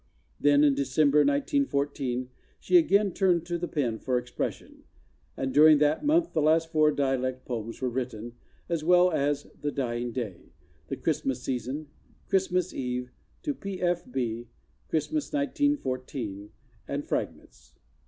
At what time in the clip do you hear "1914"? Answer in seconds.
1.19-2.29, 15.33-16.49